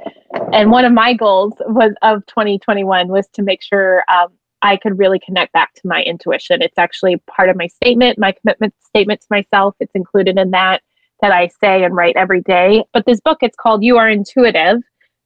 And 0.51 0.71
one 0.71 0.85
of 0.85 0.93
my 0.93 1.13
goals 1.13 1.53
was 1.67 1.93
of 2.01 2.25
2021 2.27 3.07
was 3.07 3.27
to 3.33 3.41
make 3.41 3.63
sure 3.63 4.03
um, 4.09 4.29
i 4.61 4.77
could 4.77 4.97
really 4.97 5.19
connect 5.19 5.53
back 5.53 5.73
to 5.73 5.81
my 5.85 6.03
intuition 6.03 6.61
it's 6.61 6.77
actually 6.77 7.17
part 7.27 7.49
of 7.49 7.55
my 7.55 7.67
statement 7.67 8.17
my 8.17 8.31
commitment 8.31 8.73
statement 8.85 9.21
to 9.21 9.27
myself 9.29 9.75
it's 9.79 9.95
included 9.95 10.37
in 10.37 10.51
that 10.51 10.81
that 11.21 11.31
I 11.31 11.47
say 11.47 11.83
and 11.83 11.95
write 11.95 12.15
every 12.15 12.41
day. 12.41 12.83
But 12.93 13.05
this 13.05 13.19
book, 13.19 13.39
it's 13.41 13.55
called 13.55 13.83
You 13.83 13.97
Are 13.97 14.09
Intuitive 14.09 14.81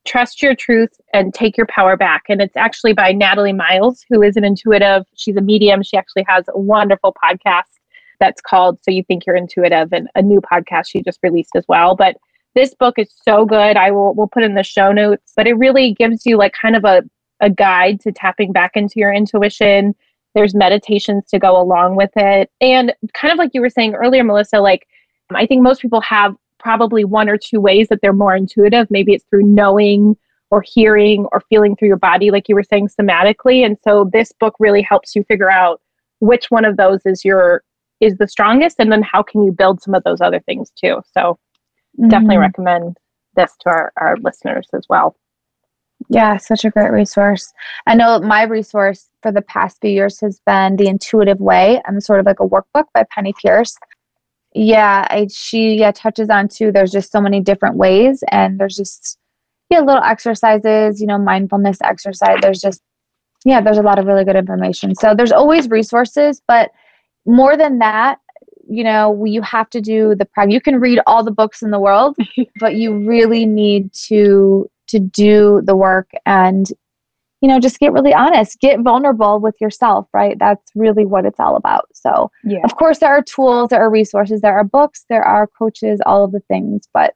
Trust 0.05 0.41
Your 0.41 0.55
Truth 0.55 0.91
and 1.13 1.33
Take 1.33 1.57
Your 1.57 1.67
Power 1.67 1.97
Back. 1.97 2.23
And 2.29 2.41
it's 2.41 2.55
actually 2.55 2.93
by 2.93 3.11
Natalie 3.11 3.53
Miles, 3.53 4.03
who 4.09 4.21
is 4.21 4.37
an 4.37 4.43
intuitive. 4.43 5.03
She's 5.15 5.35
a 5.35 5.41
medium. 5.41 5.83
She 5.83 5.97
actually 5.97 6.25
has 6.27 6.45
a 6.47 6.59
wonderful 6.59 7.15
podcast 7.23 7.63
that's 8.19 8.41
called 8.41 8.79
So 8.83 8.91
You 8.91 9.03
Think 9.03 9.25
You're 9.25 9.35
Intuitive 9.35 9.91
and 9.91 10.07
a 10.15 10.21
new 10.21 10.41
podcast 10.41 10.85
she 10.87 11.01
just 11.01 11.19
released 11.23 11.55
as 11.55 11.65
well. 11.67 11.95
But 11.95 12.17
this 12.55 12.73
book 12.73 12.95
is 12.97 13.13
so 13.23 13.45
good. 13.45 13.77
I 13.77 13.91
will 13.91 14.13
we'll 14.13 14.27
put 14.27 14.43
in 14.43 14.55
the 14.55 14.63
show 14.63 14.91
notes, 14.91 15.33
but 15.35 15.47
it 15.47 15.53
really 15.53 15.93
gives 15.93 16.25
you 16.25 16.37
like 16.37 16.53
kind 16.59 16.75
of 16.75 16.83
a, 16.83 17.01
a 17.41 17.49
guide 17.49 17.99
to 18.01 18.11
tapping 18.11 18.51
back 18.51 18.71
into 18.75 18.99
your 18.99 19.13
intuition. 19.13 19.95
There's 20.33 20.55
meditations 20.55 21.25
to 21.29 21.39
go 21.39 21.59
along 21.59 21.95
with 21.95 22.11
it. 22.15 22.49
And 22.61 22.93
kind 23.13 23.31
of 23.31 23.37
like 23.37 23.51
you 23.53 23.61
were 23.61 23.69
saying 23.69 23.95
earlier, 23.95 24.23
Melissa, 24.23 24.59
like 24.59 24.87
I 25.33 25.45
think 25.45 25.61
most 25.61 25.81
people 25.81 26.01
have 26.01 26.35
probably 26.59 27.03
one 27.03 27.27
or 27.27 27.37
two 27.37 27.59
ways 27.59 27.87
that 27.89 27.99
they're 28.01 28.13
more 28.13 28.35
intuitive. 28.35 28.89
Maybe 28.89 29.13
it's 29.13 29.25
through 29.25 29.43
knowing 29.43 30.15
or 30.51 30.61
hearing 30.61 31.25
or 31.31 31.41
feeling 31.49 31.75
through 31.75 31.87
your 31.87 31.97
body, 31.97 32.29
like 32.29 32.47
you 32.47 32.55
were 32.55 32.63
saying 32.63 32.89
somatically. 32.89 33.65
And 33.65 33.77
so 33.83 34.09
this 34.11 34.31
book 34.33 34.55
really 34.59 34.81
helps 34.81 35.15
you 35.15 35.23
figure 35.23 35.49
out 35.49 35.81
which 36.19 36.51
one 36.51 36.65
of 36.65 36.77
those 36.77 37.01
is 37.05 37.25
your 37.25 37.63
is 37.99 38.17
the 38.17 38.27
strongest 38.27 38.77
and 38.79 38.91
then 38.91 39.03
how 39.03 39.21
can 39.21 39.43
you 39.43 39.51
build 39.51 39.81
some 39.81 39.93
of 39.93 40.03
those 40.03 40.21
other 40.21 40.39
things 40.41 40.71
too. 40.71 41.01
So 41.13 41.37
mm-hmm. 41.99 42.09
definitely 42.09 42.37
recommend 42.37 42.97
this 43.35 43.55
to 43.61 43.69
our, 43.69 43.93
our 43.97 44.17
listeners 44.17 44.67
as 44.73 44.85
well. 44.89 45.15
Yeah, 46.09 46.37
such 46.37 46.65
a 46.65 46.69
great 46.69 46.91
resource. 46.91 47.53
I 47.87 47.95
know 47.95 48.19
my 48.19 48.43
resource 48.43 49.09
for 49.21 49.31
the 49.31 49.41
past 49.43 49.77
few 49.81 49.91
years 49.91 50.19
has 50.21 50.39
been 50.45 50.75
The 50.75 50.87
Intuitive 50.87 51.39
Way. 51.39 51.81
I'm 51.87 52.01
sort 52.01 52.19
of 52.19 52.25
like 52.25 52.39
a 52.39 52.47
workbook 52.47 52.85
by 52.93 53.03
Penney 53.11 53.33
Peirce. 53.41 53.75
yeah 54.53 55.07
I, 55.09 55.27
she 55.31 55.75
yeah 55.75 55.91
touches 55.91 56.29
on 56.29 56.47
too 56.49 56.71
there's 56.71 56.91
just 56.91 57.11
so 57.11 57.21
many 57.21 57.39
different 57.39 57.77
ways 57.77 58.23
and 58.31 58.59
there's 58.59 58.75
just 58.75 59.17
yeah 59.69 59.79
little 59.79 60.03
exercises 60.03 60.99
you 60.99 61.07
know 61.07 61.17
mindfulness 61.17 61.77
exercise 61.83 62.37
there's 62.41 62.59
just 62.61 62.81
yeah 63.45 63.61
there's 63.61 63.77
a 63.77 63.81
lot 63.83 63.99
of 63.99 64.05
really 64.05 64.25
good 64.25 64.35
information 64.35 64.93
so 64.95 65.15
there's 65.15 65.31
always 65.31 65.69
resources 65.69 66.41
but 66.47 66.71
more 67.25 67.55
than 67.57 67.79
that 67.79 68.19
you 68.69 68.83
know 68.83 69.23
you 69.25 69.41
have 69.41 69.69
to 69.69 69.81
do 69.81 70.15
the 70.15 70.25
practice 70.25 70.53
you 70.53 70.61
can 70.61 70.79
read 70.79 70.99
all 71.07 71.23
the 71.23 71.31
books 71.31 71.61
in 71.61 71.71
the 71.71 71.79
world 71.79 72.15
but 72.59 72.75
you 72.75 73.07
really 73.07 73.45
need 73.45 73.91
to 73.93 74.69
to 74.91 74.99
do 74.99 75.61
the 75.65 75.75
work 75.75 76.09
and 76.25 76.71
you 77.41 77.49
know, 77.49 77.59
just 77.59 77.79
get 77.79 77.91
really 77.91 78.13
honest, 78.13 78.59
get 78.59 78.79
vulnerable 78.81 79.39
with 79.39 79.55
yourself, 79.59 80.07
right? 80.13 80.37
That's 80.37 80.71
really 80.75 81.05
what 81.05 81.25
it's 81.25 81.39
all 81.39 81.55
about. 81.55 81.87
So, 81.91 82.29
yeah. 82.43 82.59
of 82.63 82.75
course, 82.75 82.99
there 82.99 83.09
are 83.09 83.23
tools, 83.23 83.69
there 83.69 83.81
are 83.81 83.89
resources, 83.89 84.41
there 84.41 84.53
are 84.53 84.63
books, 84.63 85.05
there 85.09 85.23
are 85.23 85.47
coaches, 85.47 85.99
all 86.05 86.23
of 86.23 86.31
the 86.31 86.39
things. 86.41 86.87
But 86.93 87.15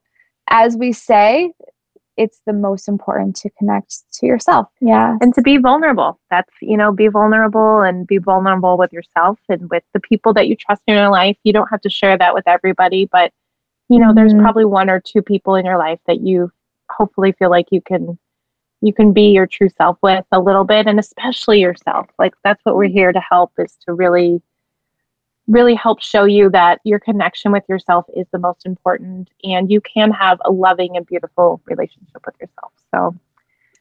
as 0.49 0.77
we 0.77 0.93
say, 0.93 1.53
it's 2.17 2.41
the 2.47 2.53
most 2.53 2.87
important 2.87 3.35
to 3.35 3.51
connect 3.51 3.97
to 4.13 4.25
yourself. 4.25 4.67
Yeah. 4.81 5.15
And 5.21 5.35
to 5.35 5.41
be 5.43 5.57
vulnerable. 5.57 6.19
That's, 6.31 6.51
you 6.59 6.77
know, 6.77 6.91
be 6.91 7.07
vulnerable 7.07 7.81
and 7.81 8.07
be 8.07 8.17
vulnerable 8.17 8.77
with 8.77 8.91
yourself 8.91 9.37
and 9.47 9.69
with 9.69 9.83
the 9.93 9.99
people 9.99 10.33
that 10.33 10.47
you 10.47 10.55
trust 10.55 10.81
in 10.87 10.95
your 10.95 11.09
life. 11.09 11.37
You 11.43 11.53
don't 11.53 11.69
have 11.69 11.81
to 11.81 11.89
share 11.89 12.17
that 12.17 12.33
with 12.33 12.47
everybody, 12.47 13.07
but, 13.11 13.31
you 13.89 13.99
know, 13.99 14.07
mm-hmm. 14.07 14.15
there's 14.15 14.33
probably 14.33 14.65
one 14.65 14.89
or 14.89 14.99
two 14.99 15.21
people 15.21 15.53
in 15.55 15.65
your 15.65 15.77
life 15.77 15.99
that 16.07 16.21
you 16.21 16.51
hopefully 16.95 17.31
feel 17.33 17.49
like 17.49 17.67
you 17.71 17.81
can 17.81 18.17
you 18.81 18.93
can 18.93 19.13
be 19.13 19.29
your 19.29 19.47
true 19.47 19.69
self 19.77 19.97
with 20.03 20.25
a 20.31 20.39
little 20.39 20.63
bit 20.63 20.85
and 20.85 20.99
especially 20.99 21.59
yourself. 21.59 22.07
Like 22.19 22.33
that's 22.43 22.63
what 22.63 22.75
we're 22.75 22.89
here 22.89 23.11
to 23.11 23.19
help 23.19 23.51
is 23.57 23.77
to 23.85 23.93
really 23.93 24.41
really 25.47 25.75
help 25.75 26.01
show 26.01 26.25
you 26.25 26.49
that 26.49 26.79
your 26.83 26.99
connection 26.99 27.51
with 27.51 27.63
yourself 27.69 28.05
is 28.15 28.25
the 28.31 28.39
most 28.39 28.65
important 28.65 29.29
and 29.43 29.69
you 29.69 29.79
can 29.81 30.11
have 30.11 30.39
a 30.43 30.51
loving 30.51 30.97
and 30.97 31.05
beautiful 31.05 31.61
relationship 31.65 32.21
with 32.25 32.35
yourself. 32.41 32.71
So 32.93 33.15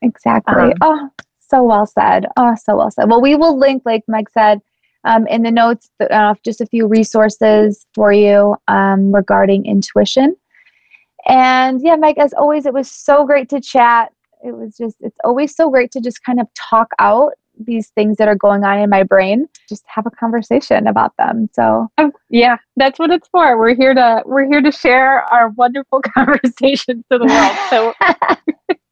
exactly. 0.02 0.54
um, 0.54 0.74
oh 0.80 1.10
so 1.40 1.62
well 1.62 1.86
said. 1.86 2.26
Oh 2.36 2.54
so 2.54 2.76
well 2.76 2.90
said. 2.90 3.08
Well 3.08 3.20
we 3.20 3.34
will 3.34 3.58
link 3.58 3.82
like 3.84 4.02
meg 4.08 4.30
said 4.30 4.60
um, 5.04 5.26
in 5.26 5.42
the 5.42 5.50
notes 5.50 5.90
uh, 6.10 6.34
just 6.44 6.60
a 6.60 6.66
few 6.66 6.86
resources 6.86 7.86
for 7.94 8.12
you 8.12 8.56
um, 8.68 9.14
regarding 9.14 9.66
intuition 9.66 10.36
and 11.26 11.80
yeah 11.82 11.96
meg 11.96 12.18
as 12.18 12.32
always 12.34 12.66
it 12.66 12.74
was 12.74 12.90
so 12.90 13.24
great 13.24 13.48
to 13.50 13.60
chat. 13.60 14.12
It 14.44 14.54
was 14.54 14.76
just 14.76 14.96
it's 15.00 15.16
always 15.24 15.54
so 15.54 15.70
great 15.70 15.90
to 15.92 16.00
just 16.00 16.22
kind 16.22 16.40
of 16.40 16.46
talk 16.54 16.88
out 16.98 17.32
these 17.58 17.88
things 17.90 18.16
that 18.16 18.26
are 18.26 18.34
going 18.34 18.64
on 18.64 18.80
in 18.80 18.90
my 18.90 19.04
brain 19.04 19.48
just 19.68 19.84
have 19.86 20.06
a 20.06 20.10
conversation 20.10 20.86
about 20.88 21.16
them. 21.16 21.48
So 21.52 21.88
um, 21.98 22.12
yeah 22.30 22.56
that's 22.76 22.98
what 22.98 23.10
it's 23.10 23.28
for. 23.28 23.58
We're 23.58 23.74
here 23.74 23.94
to 23.94 24.22
we're 24.26 24.46
here 24.46 24.60
to 24.60 24.72
share 24.72 25.22
our 25.32 25.50
wonderful 25.50 26.02
conversations 26.14 27.04
to 27.10 27.18
the 27.18 27.26
world. 27.26 27.56
So 27.70 28.76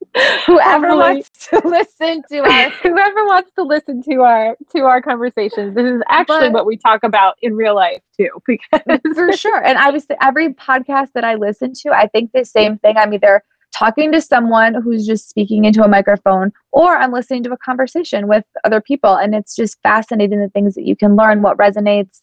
whoever 0.46 0.94
wants 0.94 1.30
to 1.48 1.60
listen 1.64 2.22
to 2.30 2.40
our 2.40 2.68
whoever 2.70 3.24
wants 3.26 3.50
to 3.54 3.62
listen 3.62 4.02
to 4.02 4.20
our 4.20 4.56
to 4.70 4.80
our 4.80 5.00
conversations 5.00 5.74
this 5.74 5.90
is 5.90 6.02
actually 6.08 6.48
but, 6.48 6.52
what 6.52 6.66
we 6.66 6.76
talk 6.76 7.02
about 7.02 7.36
in 7.40 7.56
real 7.56 7.74
life 7.74 8.02
too 8.16 8.28
because 8.46 9.00
for 9.14 9.32
sure 9.32 9.64
and 9.64 9.78
i 9.78 9.90
was 9.90 10.06
every 10.20 10.52
podcast 10.52 11.08
that 11.14 11.24
i 11.24 11.34
listen 11.34 11.72
to 11.72 11.90
i 11.90 12.06
think 12.08 12.30
the 12.32 12.44
same 12.44 12.76
thing 12.78 12.96
i'm 12.98 13.14
either 13.14 13.42
talking 13.72 14.12
to 14.12 14.20
someone 14.20 14.74
who's 14.74 15.06
just 15.06 15.28
speaking 15.28 15.64
into 15.64 15.82
a 15.82 15.88
microphone, 15.88 16.52
or 16.72 16.96
I'm 16.96 17.12
listening 17.12 17.42
to 17.44 17.52
a 17.52 17.56
conversation 17.56 18.28
with 18.28 18.44
other 18.64 18.80
people. 18.80 19.14
And 19.14 19.34
it's 19.34 19.56
just 19.56 19.80
fascinating 19.82 20.40
the 20.40 20.50
things 20.50 20.74
that 20.74 20.86
you 20.86 20.94
can 20.94 21.16
learn, 21.16 21.42
what 21.42 21.56
resonates. 21.56 22.20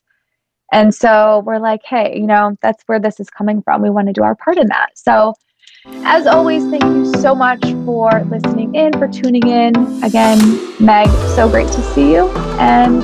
And 0.72 0.93
so 0.93 1.43
we're 1.46 1.60
like, 1.60 1.81
hey, 1.84 2.15
you 2.15 2.27
know, 2.27 2.55
that's 2.62 2.84
where 2.86 3.00
this 3.00 3.19
is 3.19 3.29
coming 3.29 3.62
from. 3.63 3.81
We 3.81 3.89
want 3.89 4.08
to 4.08 4.13
do 4.13 4.24
our 4.24 4.36
part 4.36 4.58
in 4.58 4.67
that. 4.67 4.91
So, 4.96 5.34
as 5.86 6.27
always, 6.27 6.63
thank 6.65 6.83
you 6.83 7.05
so 7.21 7.33
much 7.33 7.62
for 7.86 8.24
listening 8.25 8.75
in, 8.75 8.91
for 8.93 9.07
tuning 9.07 9.48
in. 9.48 10.03
Again, 10.03 10.39
Meg, 10.79 11.07
so 11.36 11.48
great 11.50 11.67
to 11.67 11.81
see 11.93 12.12
you. 12.12 12.27
And 12.59 13.03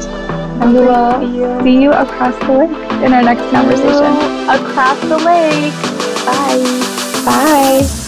we 0.74 0.82
will 0.82 1.22
you. 1.34 1.64
see 1.64 1.82
you 1.82 1.92
across 1.92 2.38
the 2.40 2.52
lake 2.52 2.92
in 3.04 3.14
our 3.14 3.24
next 3.24 3.50
conversation. 3.52 4.50
Across 4.50 5.00
the 5.02 5.18
lake. 5.18 5.74
Bye. 6.26 7.26
Bye. 7.26 8.02